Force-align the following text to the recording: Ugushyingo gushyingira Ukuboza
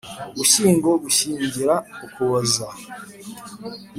Ugushyingo 0.31 0.89
gushyingira 1.03 1.73
Ukuboza 2.05 2.67